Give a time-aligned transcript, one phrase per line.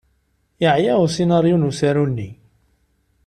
[0.61, 2.29] Yeɛya usinaryu n usaru-nni.